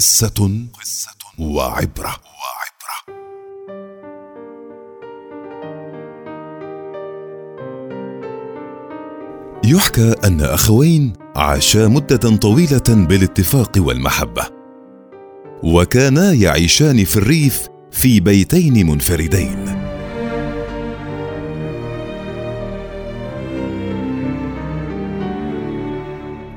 [0.00, 0.68] قصة
[1.38, 2.16] وعبرة.
[9.64, 14.46] يحكى أن أخوين عاشا مدة طويلة بالاتفاق والمحبة
[15.62, 19.80] وكانا يعيشان في الريف في بيتين منفردين.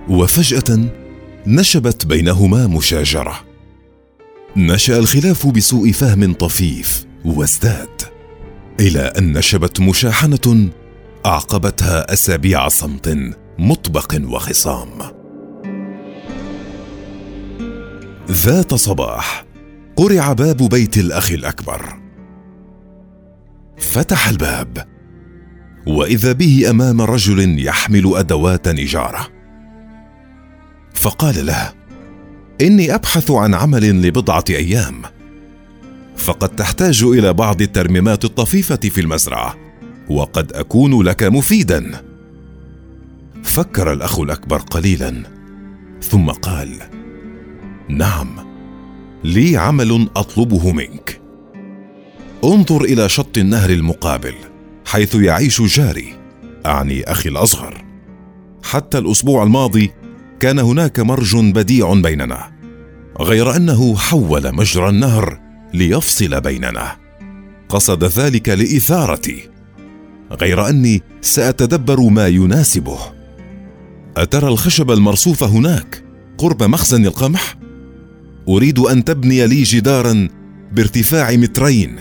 [0.10, 1.03] وفجأة
[1.48, 3.40] نشبت بينهما مشاجرة.
[4.58, 8.02] نشا الخلاف بسوء فهم طفيف وازداد
[8.80, 10.70] إلى أن نشبت مشاحنة
[11.26, 13.18] أعقبتها أسابيع صمت
[13.60, 14.90] مطبق وخصام.
[18.32, 19.46] ذات صباح
[19.96, 22.00] قرع باب بيت الأخ الأكبر.
[23.78, 24.88] فتح الباب
[25.88, 29.43] وإذا به أمام رجل يحمل أدوات نجارة.
[31.04, 31.74] فقال له
[32.62, 35.02] إني أبحث عن عمل لبضعة أيام.
[36.18, 39.56] فقد تحتاج إلى بعض الترميمات الطفيفة في المزرعة
[40.10, 42.02] وقد أكون لك مفيدا.
[43.44, 45.24] فكر الأخ الأكبر قليلا
[46.02, 46.80] ثم قال
[47.90, 48.28] نعم
[49.24, 51.22] لي عمل أطلبه منك.
[52.44, 54.36] انظر إلى شط النهر المقابل
[54.86, 56.14] حيث يعيش جاري
[56.66, 57.86] أعني أخي الأصغر.
[58.64, 59.92] حتى الأسبوع الماضي
[60.44, 62.52] كان هناك مرج بديع بيننا
[63.22, 65.40] غير أنه حول مجرى النهر
[65.74, 66.96] ليفصل بيننا.
[67.70, 69.50] قصد ذلك لإثارتي.
[70.32, 72.98] غير أني سأتدبر ما يناسبه.
[74.18, 76.04] أترى الخشب المرصوف هناك
[76.38, 77.56] قرب مخزن القمح؟
[78.50, 80.28] أريد أن تبني لي جدارا
[80.72, 81.96] بارتفاع مترين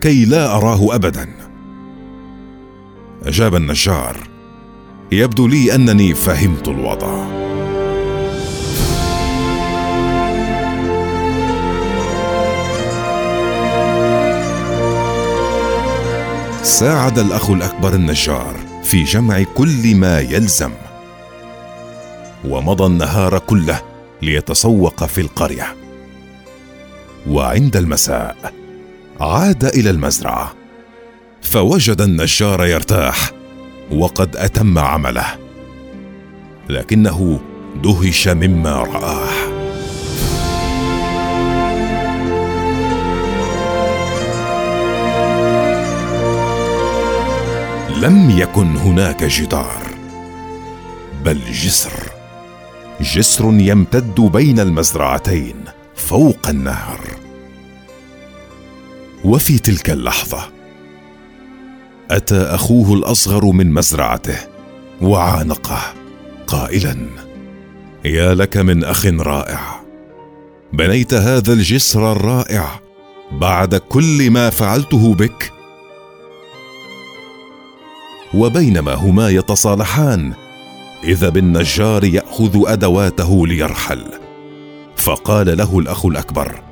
[0.00, 1.28] كي لا أراه ابدا.
[3.22, 4.28] أجاب النجار
[5.12, 7.43] يبدو لي أنني فهمت الوضع.
[16.64, 20.72] ساعد الأخ الأكبر النجار في جمع كل ما يلزم
[22.44, 23.80] ومضى النهار كله
[24.22, 25.76] ليتسوق في القرية.
[27.28, 28.52] وعند المساء
[29.20, 30.54] عاد إلى المزرعة
[31.42, 33.30] فوجد النجار يرتاح
[33.90, 35.26] وقد أتم عمله
[36.68, 37.40] لكنه
[37.82, 39.53] دهش مما رآه.
[48.04, 49.82] لم يكن هناك جدار
[51.24, 51.92] بل جسر
[53.00, 55.54] جسر يمتد بين المزرعتين
[55.96, 57.00] فوق النهر.
[59.24, 60.38] وفي تلك اللحظة
[62.10, 64.38] أتى أخوه الأصغر من مزرعته
[65.02, 65.80] وعانقه
[66.46, 66.96] قائلا
[68.04, 69.80] يا لك من أخ رائع
[70.72, 72.80] بنيت هذا الجسر الرائع
[73.32, 75.53] بعد كل ما فعلته بك
[78.34, 80.32] وبينما هما يتصالحان
[81.04, 84.04] اذا بالنجار يأخذ أدواته ليرحل.
[84.96, 86.62] فقال له الأخ الأكبر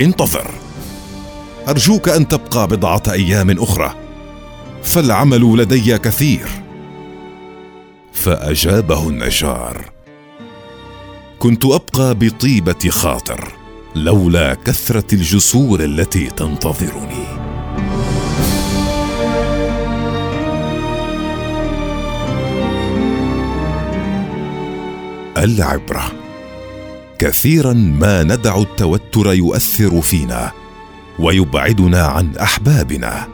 [0.00, 0.50] انتظر
[1.68, 3.94] أرجوك أن تبقى بضعة أيام أخرى
[4.82, 6.46] فالعمل لدي كثير.
[8.12, 9.90] فأجابه النجار
[11.38, 13.52] كنت أبقى بطيبة خاطر
[13.94, 17.37] لولا كثرة الجسور التي تنتظرني.
[25.44, 26.12] العبرة.
[27.18, 30.52] كثيرا ما ندع التوتر يؤثر فينا
[31.18, 33.28] ويبعدنا عن أحبابنا.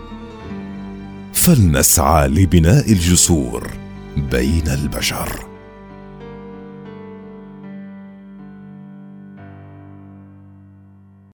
[1.33, 3.71] فلنسعى لبناء الجسور
[4.17, 5.54] بين البشر.